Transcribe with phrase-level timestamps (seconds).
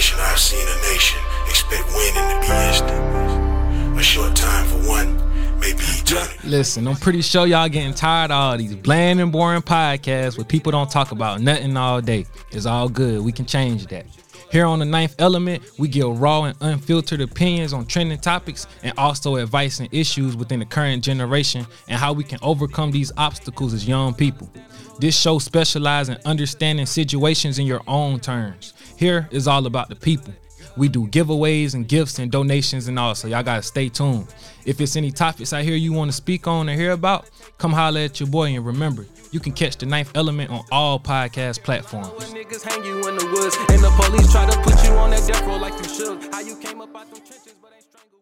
[0.00, 2.29] generation, I've seen a nation expect winning.
[6.42, 10.44] Listen, I'm pretty sure y'all getting tired of all these bland and boring podcasts where
[10.44, 12.26] people don't talk about nothing all day.
[12.50, 13.22] It's all good.
[13.22, 14.06] We can change that.
[14.50, 18.92] Here on the Ninth Element, we give raw and unfiltered opinions on trending topics and
[18.98, 23.72] also advice and issues within the current generation and how we can overcome these obstacles
[23.72, 24.50] as young people.
[24.98, 28.74] This show specializes in understanding situations in your own terms.
[28.96, 30.34] Here is all about the people.
[30.76, 34.26] We do giveaways and gifts and donations and all, so y'all gotta stay tuned.
[34.64, 37.72] If it's any topics I hear you want to speak on or hear about, come
[37.72, 41.62] holler at your boy and remember, you can catch the ninth element on all podcast
[41.62, 42.08] platforms.